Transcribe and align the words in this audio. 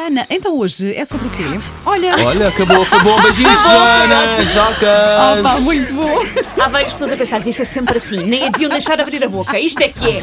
Susana! 0.00 0.26
Então 0.30 0.58
hoje 0.58 0.94
é 0.94 1.04
sobre 1.04 1.26
o 1.26 1.30
quê? 1.30 1.44
Olha! 1.84 2.16
Olha, 2.24 2.48
acabou, 2.48 2.84
foi 2.84 3.00
bom. 3.00 3.20
Beijinhos, 3.20 3.58
Susana. 3.58 4.44
Jocas. 4.44 5.46
Opa, 5.46 5.60
muito 5.60 5.92
bom! 5.94 6.26
Há 6.58 6.68
várias 6.68 6.92
pessoas 6.92 7.12
a 7.12 7.16
pensar, 7.16 7.40
disse 7.40 7.62
é 7.62 7.64
sempre 7.64 7.98
assim, 7.98 8.18
nem 8.18 8.46
a 8.46 8.50
deviam 8.50 8.70
deixar 8.70 9.00
abrir 9.00 9.22
a 9.22 9.28
boca. 9.28 9.58
Isto 9.58 9.82
é 9.82 9.88
que 9.88 10.08
é. 10.08 10.20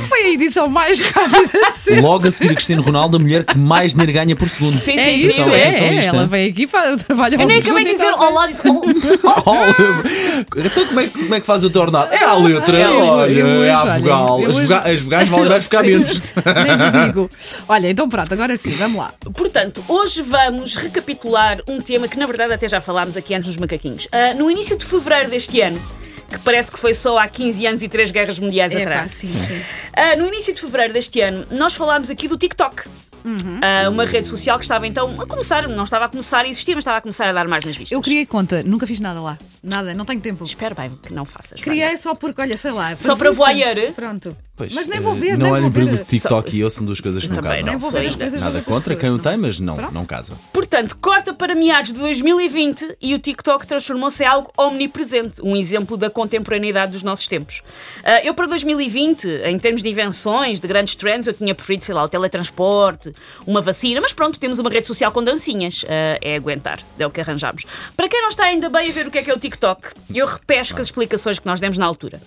Foi 0.00 0.22
a 0.22 0.28
edição 0.30 0.68
mais 0.68 1.00
rápida 1.00 1.70
sempre. 1.70 2.00
Logo 2.00 2.26
a 2.26 2.30
seguir 2.30 2.50
a 2.50 2.54
Cristiano 2.54 2.82
Ronaldo, 2.82 3.16
a 3.18 3.20
mulher 3.20 3.44
que 3.44 3.58
mais 3.58 3.92
dinheiro 3.92 4.12
ganha 4.12 4.34
por 4.36 4.48
segundo. 4.48 4.76
Sim, 4.76 4.98
É 4.98 5.04
sim, 5.04 5.26
isso, 5.26 5.40
é, 5.50 5.62
atenção 5.62 5.84
a 5.84 5.88
é. 5.88 5.98
isto, 5.98 6.16
Ela 6.16 6.26
vem 6.26 6.50
aqui 6.50 6.66
para 6.66 6.96
trabalhar 6.96 7.40
Eu 7.40 7.46
nem 7.46 7.58
acabei 7.58 7.84
de 7.84 7.92
dizer 7.92 8.12
olá, 8.12 8.46
disse 8.46 8.62
oh, 8.66 8.82
Oh, 9.44 10.58
então 10.58 10.86
como 10.86 11.00
é, 11.00 11.06
que, 11.06 11.18
como 11.22 11.34
é 11.34 11.40
que 11.40 11.46
faz 11.46 11.64
o 11.64 11.70
teu 11.70 11.82
ordenado? 11.82 12.12
É 12.12 12.24
à 12.24 12.34
letra, 12.34 12.78
Eu- 12.78 13.00
olha, 13.00 13.32
eu 13.32 13.64
é 13.64 13.70
à 13.70 13.82
olha, 13.82 13.98
vogal. 13.98 14.40
As, 14.46 15.02
vogais 15.02 15.28
valem 15.28 15.48
mais 15.48 15.64
pagamentos. 15.64 16.32
Nem 16.64 16.76
vos 16.76 16.92
digo. 16.92 17.30
Olha, 17.68 17.90
então 17.90 18.08
pronto, 18.08 18.32
agora 18.32 18.56
sim, 18.56 18.71
vamos 18.76 18.98
lá. 18.98 19.14
Portanto, 19.34 19.84
hoje 19.88 20.22
vamos 20.22 20.76
recapitular 20.76 21.60
um 21.68 21.80
tema 21.80 22.08
que 22.08 22.18
na 22.18 22.26
verdade 22.26 22.52
até 22.52 22.68
já 22.68 22.80
falámos 22.80 23.16
aqui 23.16 23.34
antes 23.34 23.48
nos 23.48 23.56
macaquinhos. 23.56 24.08
Ah, 24.12 24.34
no 24.34 24.50
início 24.50 24.76
de 24.76 24.84
fevereiro 24.84 25.30
deste 25.30 25.60
ano, 25.60 25.80
que 26.28 26.38
parece 26.40 26.70
que 26.70 26.78
foi 26.78 26.94
só 26.94 27.18
há 27.18 27.28
15 27.28 27.66
anos 27.66 27.82
e 27.82 27.88
três 27.88 28.10
guerras 28.10 28.38
mundiais 28.38 28.72
pá, 28.72 28.80
atrás. 28.80 29.10
sim, 29.10 29.32
sim. 29.38 29.60
Ah, 29.92 30.16
no 30.16 30.26
início 30.26 30.54
de 30.54 30.60
fevereiro 30.60 30.92
deste 30.92 31.20
ano, 31.20 31.46
nós 31.50 31.74
falámos 31.74 32.10
aqui 32.10 32.28
do 32.28 32.36
TikTok. 32.36 32.84
Uhum. 33.24 33.60
Ah, 33.62 33.88
uma 33.88 34.04
rede 34.04 34.26
social 34.26 34.58
que 34.58 34.64
estava 34.64 34.86
então 34.86 35.20
a 35.20 35.26
começar, 35.26 35.68
não 35.68 35.84
estava 35.84 36.06
a 36.06 36.08
começar 36.08 36.40
a 36.40 36.48
existir, 36.48 36.74
mas 36.74 36.82
estava 36.82 36.98
a 36.98 37.00
começar 37.00 37.28
a 37.28 37.32
dar 37.32 37.46
mais 37.46 37.64
nas 37.64 37.76
vistas. 37.76 37.92
Eu 37.92 38.02
criei 38.02 38.26
conta, 38.26 38.62
nunca 38.64 38.86
fiz 38.86 38.98
nada 39.00 39.20
lá. 39.20 39.38
Nada, 39.62 39.94
não 39.94 40.04
tenho 40.04 40.20
tempo. 40.20 40.42
Espero 40.42 40.74
bem 40.74 40.90
que 41.02 41.12
não 41.12 41.24
faças. 41.24 41.60
Wanda. 41.60 41.70
Criei 41.70 41.96
só 41.96 42.14
porque, 42.14 42.40
olha, 42.40 42.56
sei 42.56 42.72
lá. 42.72 42.96
Só 42.96 43.14
para 43.14 43.30
voyeur? 43.30 43.92
Pronto. 43.94 44.36
Pois, 44.62 44.74
Mas 44.74 44.86
nem 44.86 44.98
eh, 44.98 45.00
vou 45.00 45.12
ver, 45.12 45.32
Não 45.36 45.46
nem 45.46 45.52
olhem 45.54 45.62
vou 45.70 45.72
para 45.72 46.02
o 46.02 46.04
TikTok 46.04 46.56
e 46.56 46.60
eu 46.60 46.70
são 46.70 46.84
duas 46.86 47.00
coisas 47.00 47.22
que 47.24 47.28
não 47.30 47.36
Também 47.36 47.50
casam. 47.50 47.64
Nem 47.64 47.72
não. 47.74 47.80
vou 47.80 47.90
sou 47.90 47.98
ver 47.98 48.06
as 48.06 48.12
ainda. 48.12 48.24
coisas 48.24 48.42
Nada 48.42 48.62
contra 48.62 48.94
quem 48.96 49.10
o 49.10 49.16
pessoas, 49.18 49.32
tem, 49.34 49.42
mas 49.42 49.58
não, 49.58 49.74
Pronto. 49.74 49.92
não 49.92 50.02
casa. 50.04 50.36
Portanto, 50.52 50.96
corta 51.00 51.34
para 51.34 51.54
meados 51.54 51.92
de 51.92 51.98
2020 51.98 52.96
e 53.00 53.14
o 53.14 53.18
TikTok 53.18 53.66
transformou-se 53.66 54.22
em 54.22 54.26
algo 54.26 54.52
omnipresente, 54.56 55.42
um 55.42 55.56
exemplo 55.56 55.96
da 55.96 56.08
contemporaneidade 56.08 56.92
dos 56.92 57.02
nossos 57.02 57.26
tempos. 57.26 57.62
Ah, 58.04 58.22
eu, 58.24 58.34
para 58.34 58.46
2020, 58.46 59.26
em 59.46 59.58
termos 59.58 59.82
de 59.82 59.88
invenções, 59.88 60.60
de 60.60 60.68
grandes 60.68 60.94
trends, 60.94 61.26
eu 61.26 61.34
tinha 61.34 61.54
preferido, 61.54 61.84
sei 61.84 61.94
lá, 61.94 62.04
o 62.04 62.08
teletransporte, 62.08 63.12
uma 63.46 63.60
vacina, 63.60 64.00
mas 64.00 64.12
pronto, 64.12 64.38
temos 64.38 64.58
uma 64.58 64.70
rede 64.70 64.86
social 64.86 65.10
com 65.10 65.22
dancinhas. 65.24 65.84
Ah, 65.88 66.18
é 66.20 66.36
aguentar, 66.36 66.78
é 66.98 67.06
o 67.06 67.10
que 67.10 67.20
arranjámos. 67.20 67.64
Para 67.96 68.08
quem 68.08 68.20
não 68.22 68.28
está 68.28 68.44
ainda 68.44 68.68
bem 68.68 68.88
a 68.88 68.92
ver 68.92 69.06
o 69.06 69.10
que 69.10 69.18
é 69.18 69.22
que 69.22 69.30
é 69.30 69.34
o 69.34 69.38
TikTok, 69.38 69.88
eu 70.14 70.26
repesco 70.26 70.80
as 70.80 70.86
explicações 70.86 71.38
que 71.38 71.46
nós 71.46 71.58
demos 71.60 71.78
na 71.78 71.86
altura. 71.86 72.20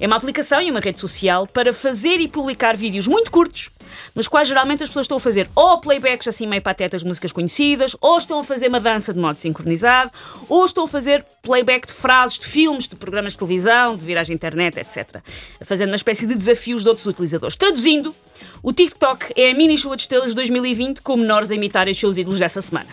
É 0.00 0.06
uma 0.06 0.16
aplicação 0.16 0.60
e 0.60 0.70
uma 0.70 0.80
rede 0.80 0.98
social 0.98 1.46
para 1.46 1.72
fazer 1.82 2.20
e 2.20 2.28
publicar 2.28 2.76
vídeos 2.76 3.08
muito 3.08 3.28
curtos, 3.28 3.68
nos 4.14 4.28
quais 4.28 4.46
geralmente 4.46 4.84
as 4.84 4.88
pessoas 4.88 5.04
estão 5.04 5.16
a 5.16 5.20
fazer 5.20 5.50
ou 5.54 5.80
playbacks 5.80 6.28
assim 6.28 6.46
meio 6.46 6.62
patetas 6.62 7.02
de 7.02 7.08
músicas 7.08 7.32
conhecidas, 7.32 7.96
ou 8.00 8.16
estão 8.16 8.38
a 8.38 8.44
fazer 8.44 8.68
uma 8.68 8.78
dança 8.78 9.12
de 9.12 9.18
modo 9.18 9.36
sincronizado, 9.36 10.12
ou 10.48 10.64
estão 10.64 10.84
a 10.84 10.88
fazer 10.88 11.24
playback 11.42 11.88
de 11.88 11.92
frases 11.92 12.38
de 12.38 12.46
filmes, 12.46 12.86
de 12.86 12.94
programas 12.94 13.32
de 13.32 13.38
televisão, 13.38 13.96
de 13.96 14.04
viragem 14.04 14.32
internet, 14.32 14.78
etc. 14.78 15.16
Fazendo 15.64 15.88
uma 15.88 15.96
espécie 15.96 16.24
de 16.24 16.36
desafios 16.36 16.84
de 16.84 16.88
outros 16.88 17.06
utilizadores. 17.06 17.56
Traduzindo, 17.56 18.14
o 18.62 18.72
TikTok 18.72 19.32
é 19.34 19.50
a 19.50 19.54
mini 19.54 19.76
chuva 19.76 19.96
de 19.96 20.02
estrelas 20.02 20.28
de 20.28 20.36
2020 20.36 21.02
com 21.02 21.16
menores 21.16 21.50
a 21.50 21.54
imitar 21.56 21.88
os 21.88 21.98
seus 21.98 22.16
ídolos 22.16 22.38
dessa 22.38 22.60
semana. 22.60 22.86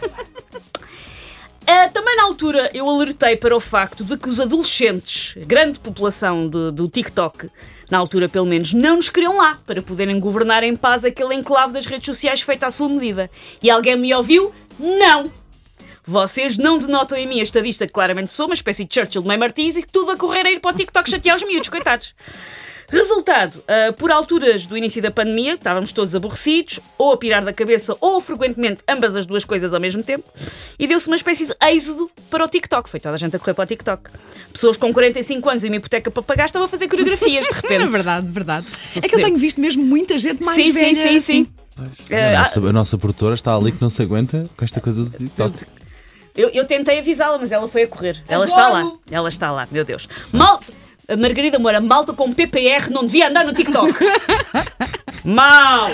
Ah, 1.72 1.88
também 1.90 2.16
na 2.16 2.24
altura 2.24 2.72
eu 2.74 2.90
alertei 2.90 3.36
para 3.36 3.56
o 3.56 3.60
facto 3.60 4.04
de 4.04 4.18
que 4.18 4.28
os 4.28 4.40
adolescentes, 4.40 5.36
grande 5.46 5.80
população 5.80 6.50
de- 6.50 6.72
do 6.72 6.88
TikTok, 6.88 7.48
na 7.92 7.98
altura 8.00 8.28
pelo 8.28 8.46
menos, 8.48 8.74
não 8.74 8.96
nos 8.96 9.10
queriam 9.10 9.38
lá 9.38 9.60
para 9.68 9.80
poderem 9.82 10.20
governar 10.20 10.64
em 10.64 10.76
paz 10.76 11.06
aquele 11.06 11.36
enclave 11.36 11.74
das 11.74 11.86
redes 11.86 12.08
sociais 12.08 12.42
feito 12.42 12.64
à 12.64 12.72
sua 12.72 12.90
medida. 12.90 13.30
E 13.62 13.70
alguém 13.70 13.96
me 13.96 14.12
ouviu? 14.16 14.52
Não! 14.80 15.32
Vocês 16.04 16.58
não 16.58 16.80
denotam 16.80 17.16
em 17.16 17.28
mim 17.28 17.40
a 17.40 17.44
estadista 17.44 17.86
que 17.86 17.94
claramente 17.94 18.32
sou 18.32 18.48
uma 18.48 18.56
espécie 18.56 18.84
de 18.84 18.92
Churchill 18.96 19.22
de 19.22 19.28
Mãe 19.28 19.38
Martins 19.38 19.76
e 19.76 19.84
que 19.84 19.92
tudo 19.92 20.10
a 20.10 20.18
correr 20.18 20.48
a 20.48 20.52
ir 20.52 20.60
para 20.60 20.74
o 20.74 20.76
TikTok 20.76 21.08
chatear 21.08 21.36
os 21.36 21.44
miúdos, 21.44 21.70
coitados. 21.70 22.16
Resultado, 22.92 23.64
ah, 23.68 23.94
por 23.94 24.12
alturas 24.12 24.66
do 24.66 24.76
início 24.76 25.02
da 25.02 25.12
pandemia, 25.12 25.54
estávamos 25.54 25.92
todos 25.92 26.16
aborrecidos, 26.16 26.80
ou 26.98 27.14
a 27.14 27.18
pirar 27.18 27.44
da 27.46 27.54
cabeça, 27.54 27.96
ou 28.02 28.20
frequentemente 28.20 28.84
ambas 28.88 29.16
as 29.16 29.26
duas 29.26 29.46
coisas 29.46 29.74
ao 29.74 29.80
mesmo 29.80 30.02
tempo, 30.02 30.24
e 30.78 30.88
deu-se 30.88 31.08
uma 31.08 31.16
espécie 31.16 31.46
de 31.46 31.56
êxodo 31.68 32.10
para 32.30 32.44
o 32.44 32.48
TikTok. 32.48 32.90
Foi 32.90 33.00
toda 33.00 33.16
a 33.16 33.18
gente 33.18 33.36
a 33.36 33.40
correr 33.40 33.54
para 33.54 33.64
o 33.64 33.68
TikTok. 33.68 34.10
Pessoas 34.52 34.76
com 34.78 34.92
45 34.92 35.50
anos 35.50 35.64
e 35.64 35.68
uma 35.68 35.76
hipoteca 35.76 36.10
para 36.10 36.24
pagar 36.24 36.46
estavam 36.46 36.66
a 36.66 36.70
fazer 36.70 36.88
coreografias 36.88 37.46
de 37.46 37.52
repente. 37.54 37.84
É 37.84 37.86
verdade, 37.86 38.32
verdade. 38.32 38.66
É 38.68 38.72
que 38.72 38.98
eu 38.98 39.02
Sucedeu. 39.04 39.20
tenho 39.26 39.38
visto 39.38 39.62
mesmo 39.62 39.84
muita 39.84 40.18
gente 40.18 40.44
mais 40.44 40.56
Sim, 40.58 40.66
sim, 40.66 40.74
velha. 40.74 40.96
sim, 40.96 41.20
sim. 41.20 41.42
assim. 41.44 41.48
Ah, 42.12 42.36
A 42.36 42.40
nossa, 42.40 42.60
a 42.60 42.74
nossa 42.74 42.98
produtora 42.98 43.34
está 43.36 43.56
ali 43.56 43.72
que 43.72 43.82
não 43.82 43.90
se 43.90 44.02
aguenta 44.02 44.50
com 44.58 44.66
esta 44.66 44.82
coisa 44.82 45.04
do 45.06 45.10
TikTok. 45.12 45.66
Eu, 46.36 46.50
eu 46.50 46.66
tentei 46.66 47.00
avisá-la, 47.00 47.38
mas 47.38 47.52
ela 47.52 47.68
foi 47.68 47.84
a 47.84 47.88
correr. 47.88 48.22
Ela 48.28 48.46
está 48.46 48.70
lá. 48.70 48.92
Ela 49.12 49.30
está 49.30 49.52
lá, 49.52 49.68
meu 49.72 49.86
Deus. 49.86 50.08
Mal... 50.32 50.60
Margarida 51.18 51.58
Moura, 51.58 51.82
malta 51.82 52.14
com 52.14 52.34
PPR 52.34 52.90
não 52.92 53.06
devia 53.06 53.30
andar 53.30 53.46
no 53.46 53.54
TikTok. 53.54 53.94
Mal! 55.26 55.90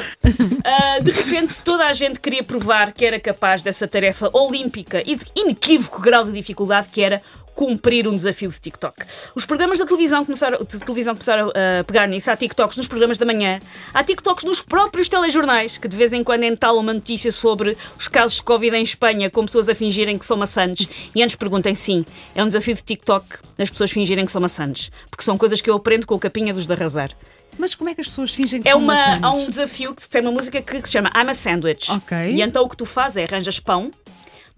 Ah, 0.64 1.00
de 1.00 1.12
repente, 1.12 1.62
toda 1.62 1.86
a 1.86 1.94
gente 1.94 2.20
queria 2.20 2.44
provar 2.44 2.92
que 2.92 3.06
era 3.06 3.20
capaz 3.20 3.64
dessa 3.64 3.88
tarefa 3.88 4.30
olímpica 4.34 5.02
e 5.06 5.16
de 5.16 5.26
inequívoco 5.36 6.02
grau 6.02 6.26
de 6.26 6.32
dificuldade 6.32 6.88
que 6.92 7.02
era 7.02 7.22
cumprir 7.56 8.08
um 8.08 8.16
desafio 8.16 8.50
de 8.52 8.60
TikTok. 8.60 9.04
Os 9.34 9.46
programas 9.46 9.80
da 9.80 9.86
televisão 9.86 10.26
começaram, 10.26 10.60
de 10.60 10.78
televisão 10.80 11.16
começaram 11.16 11.50
a 11.50 11.84
pegar 11.86 12.06
nisso. 12.08 12.30
Há 12.30 12.36
TikToks 12.36 12.76
nos 12.78 12.88
programas 12.88 13.18
da 13.18 13.26
manhã, 13.26 13.60
há 13.94 14.04
TikToks 14.04 14.44
nos 14.44 14.62
próprios 14.62 15.08
telejornais, 15.08 15.78
que 15.78 15.88
de 15.88 15.96
vez 15.96 16.12
em 16.12 16.24
quando 16.24 16.44
entalam 16.44 16.82
uma 16.82 16.94
notícia 16.94 17.32
sobre 17.32 17.78
os 17.98 18.08
casos 18.10 18.38
de 18.38 18.44
Covid 18.44 18.76
em 18.76 18.84
Espanha, 18.84 19.30
com 19.30 19.46
pessoas 19.46 19.70
a 19.70 19.74
fingirem 19.74 20.18
que 20.18 20.26
são 20.26 20.36
maçantes. 20.38 20.88
E 21.16 21.24
antes 21.24 21.36
perguntem 21.36 21.74
sim, 21.74 22.06
é 22.36 22.44
um 22.44 22.48
desafio 22.48 22.76
de 22.76 22.84
TikTok 22.84 23.26
as 23.58 23.70
pessoas 23.70 23.90
fingirem 23.90 24.26
que 24.26 24.32
são 24.32 24.42
maçantes. 24.42 24.92
Porque 25.10 25.24
são 25.24 25.38
coisas 25.38 25.62
que 25.62 25.70
eu 25.70 25.76
aprendo 25.76 26.06
com 26.06 26.16
o 26.16 26.20
capinha 26.20 26.54
dos 26.54 26.68
de 26.68 26.74
arrasar. 26.74 27.10
Mas 27.58 27.74
como 27.74 27.90
é 27.90 27.96
que 27.96 28.02
as 28.02 28.08
pessoas 28.08 28.34
fingem 28.34 28.62
que 28.62 28.68
É 28.68 28.72
são 28.72 28.82
uma, 28.82 28.94
há 28.94 29.20
maçãs? 29.22 29.36
um 29.38 29.50
desafio 29.50 29.96
que 29.96 30.06
tem 30.10 30.22
uma 30.22 30.32
música 30.34 30.62
que 30.62 30.82
se 30.86 30.92
chama 30.92 31.10
I'm 31.16 31.30
a 31.30 31.34
Sandwich. 31.34 31.90
Ok. 31.90 32.18
E 32.34 32.42
então 32.42 32.66
o 32.66 32.70
que 32.70 32.76
tu 32.76 32.86
fazes 32.86 33.16
é 33.16 33.24
arranjas 33.24 33.62
pão, 33.62 33.92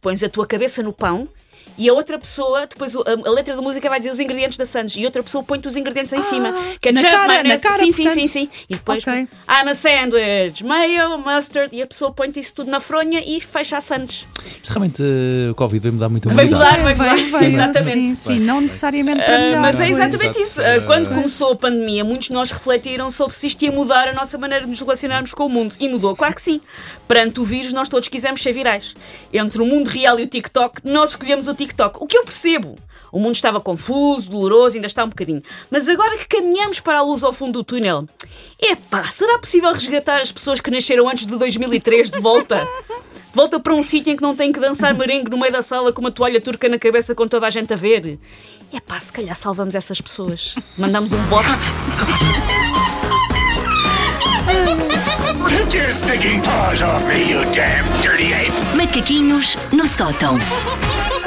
pões 0.02 0.24
a 0.24 0.30
tua 0.30 0.48
cabeça 0.48 0.82
no 0.82 0.92
pão 0.92 1.28
e 1.78 1.88
a 1.90 1.94
outra 1.94 2.18
pessoa, 2.18 2.66
depois 2.68 2.96
a, 2.96 3.00
a 3.26 3.32
letra 3.32 3.56
da 3.56 3.62
música 3.62 3.88
vai 3.90 4.00
dizer 4.00 4.12
os 4.12 4.20
ingredientes 4.20 4.58
da 4.58 4.66
sandes 4.66 4.96
e 4.98 5.06
outra 5.06 5.22
pessoa 5.22 5.44
põe-te 5.44 5.68
os 5.68 5.76
ingredientes 5.76 6.12
em 6.14 6.22
cima. 6.22 6.52
na 6.52 6.62
Ketchup, 6.82 7.04
cara, 7.10 7.22
na 7.22 7.28
maionese, 7.28 7.64
cara, 7.64 7.78
sim, 7.78 7.92
sim, 7.92 8.04
portanto. 8.04 8.22
sim, 8.24 8.28
sim. 8.28 8.50
E 8.70 8.74
depois 8.76 9.04
Ok. 9.04 9.14
I'm 9.14 9.70
a 9.70 9.74
sandwich, 9.76 10.64
mayo, 10.64 11.18
mustard 11.20 11.76
e 11.76 11.82
a 11.82 11.88
pessoa 11.88 12.12
põe-te 12.12 12.40
isso 12.40 12.54
tudo 12.56 12.72
na 12.72 12.80
fronha 12.80 13.22
e 13.26 13.40
fecha 13.42 13.78
a 13.78 13.82
sandes. 13.82 14.26
Isto 14.62 14.70
realmente, 14.72 15.04
eh, 15.04 15.52
o 15.52 15.56
Covid 15.56 15.82
veio 15.82 15.94
mudar 15.94 16.10
muito 16.10 16.30
a 16.30 16.34
Vai 16.34 16.46
mudar, 16.46 16.78
vai 16.82 16.94
Vai, 16.94 17.16
mudar. 17.22 17.30
vai, 17.30 17.46
Exatamente. 17.54 17.92
sim, 17.92 18.16
sim, 18.16 18.40
não 18.40 18.62
necessariamente 18.62 19.24
para 19.24 19.36
Ah, 19.36 19.40
melhor. 19.40 19.62
mas 19.62 19.76
é 19.80 19.86
pois. 19.86 19.90
exatamente 20.00 20.40
isso. 20.42 20.62
Ah, 20.62 20.82
quando 20.86 21.08
Ah. 21.12 21.14
começou 21.16 21.52
a 21.52 21.56
pandemia, 21.56 22.04
muitos 22.04 22.28
de 22.28 22.34
nós 22.34 22.50
refletiram 22.52 23.12
sobre 23.12 23.36
se 23.36 23.48
isto 23.48 23.62
ia 23.64 23.72
mudar 23.72 24.08
a 24.08 24.14
nossa 24.14 24.38
maneira 24.38 24.64
de 24.66 24.70
nos 24.72 24.80
relacionarmos 24.82 25.34
com 25.34 25.46
o 25.46 25.50
mundo. 25.50 25.76
E 25.80 25.88
mudou, 25.88 26.16
claro 26.16 26.34
que 26.34 26.42
sim. 26.42 26.60
Perante 27.08 27.40
o 27.40 27.44
vírus, 27.44 27.72
nós 27.72 27.88
todos 27.88 28.08
quisemos 28.08 28.42
ser 28.42 28.52
virais. 28.54 28.94
Entre 29.32 29.62
o 29.62 29.66
mundo 29.66 29.88
real 29.90 30.20
e 30.20 30.24
o 30.24 30.28
TikTok, 30.28 30.82
nós 30.84 31.12
escolhemos 31.12 31.48
o 31.48 31.54
TikTok. 31.54 31.67
O 32.00 32.08
que 32.08 32.18
eu 32.18 32.24
percebo. 32.24 32.76
O 33.12 33.20
mundo 33.20 33.36
estava 33.36 33.60
confuso, 33.60 34.30
doloroso, 34.30 34.76
ainda 34.76 34.88
está 34.88 35.04
um 35.04 35.10
bocadinho. 35.10 35.42
Mas 35.72 35.88
agora 35.88 36.18
que 36.18 36.28
caminhamos 36.28 36.80
para 36.80 37.00
a 37.00 37.02
luz 37.02 37.24
ao 37.24 37.32
fundo 37.32 37.54
do 37.60 37.64
túnel, 37.64 38.08
epá, 38.60 39.10
será 39.10 39.40
possível 39.40 39.72
resgatar 39.72 40.22
as 40.22 40.32
pessoas 40.32 40.60
que 40.60 40.70
nasceram 40.70 41.08
antes 41.08 41.26
de 41.26 41.38
2003 41.38 42.12
de 42.12 42.20
volta? 42.20 42.58
De 42.58 43.34
volta 43.34 43.60
para 43.60 43.74
um 43.74 43.82
sítio 43.82 44.12
em 44.12 44.16
que 44.16 44.22
não 44.22 44.36
tem 44.36 44.52
que 44.52 44.60
dançar 44.60 44.94
merengue 44.94 45.30
no 45.30 45.38
meio 45.38 45.52
da 45.54 45.62
sala 45.62 45.94
com 45.94 46.02
uma 46.02 46.12
toalha 46.12 46.42
turca 46.42 46.68
na 46.68 46.78
cabeça 46.78 47.16
com 47.16 47.28
toda 47.28 47.48
a 47.48 47.50
gente 47.50 47.72
a 47.72 47.76
ver? 47.78 48.20
É 48.74 48.80
pá, 48.80 49.00
se 49.00 49.12
calhar 49.14 49.36
salvamos 49.36 49.76
essas 49.76 50.02
pessoas. 50.02 50.56
Mandamos 50.78 51.14
um 51.14 51.24
bote. 51.28 51.48
Take 55.48 55.78
your 55.78 55.94
stinking 55.94 56.42
paws 56.42 56.82
off 56.82 57.04
me, 57.08 57.30
you 57.30 57.42
damn 57.52 57.86
dirty 58.02 58.34
ape! 58.34 58.76
Macaquinhos 58.76 59.56
no 59.72 59.88
sótão. 59.88 60.36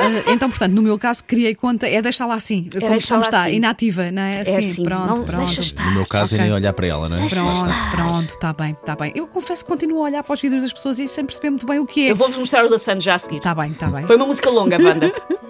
Ah, 0.01 0.33
então, 0.33 0.49
portanto, 0.49 0.73
no 0.73 0.83
meu 0.83 0.99
caso, 0.99 1.23
criei 1.25 1.55
conta, 1.55 1.87
é 1.89 2.01
deixá-la 2.03 2.35
assim, 2.35 2.69
como, 2.71 2.89
deixá-la 2.89 3.21
como 3.21 3.23
está, 3.31 3.45
assim. 3.45 3.57
inativa, 3.57 4.11
não 4.11 4.23
é? 4.23 4.41
Assim, 4.41 4.57
assim, 4.57 4.83
pronto, 4.83 5.07
não- 5.07 5.25
pronto. 5.25 5.45
deixa 5.45 5.61
estar. 5.61 5.85
No 5.87 5.93
meu 5.93 6.07
caso, 6.07 6.35
é 6.35 6.39
Ok. 6.39 6.45
nem 6.47 6.55
olhar 6.55 6.73
para 6.73 6.87
ela, 6.87 7.09
não 7.09 7.17
é? 7.17 7.29
Pronto, 7.29 7.91
pronto, 7.91 8.29
está 8.31 8.53
bem, 8.53 8.71
está 8.73 8.97
bem. 8.97 9.13
Eu 9.15 9.27
confesso 9.27 9.65
que 9.65 9.71
continuo 9.71 9.99
a 10.01 10.05
olhar 10.05 10.23
para 10.23 10.33
os 10.33 10.41
vídeos 10.41 10.63
das 10.63 10.73
pessoas 10.73 10.99
e 10.99 11.07
sem 11.09 11.25
perceber 11.25 11.51
muito 11.51 11.67
bem 11.67 11.79
o 11.79 11.87
que 11.87 12.07
é. 12.07 12.11
Eu 12.13 12.17
vou-vos 12.17 12.39
mostrar 12.39 12.65
o 12.65 12.69
da 12.69 12.79
Sandy 12.79 13.05
já 13.05 13.15
a 13.15 13.19
seguir. 13.19 13.37
Está 13.39 13.55
bem, 13.55 13.71
está 13.71 13.89
bem. 13.89 14.07
Foi 14.07 14.17
uma 14.17 14.27
música 14.27 14.49
longa, 14.51 14.79
banda. 14.79 15.13